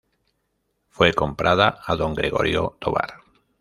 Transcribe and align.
Fue 0.89 1.13
comprada 1.13 1.79
a 1.85 1.95
don 1.95 2.15
Gregorio 2.15 2.75
Tobar. 2.79 3.19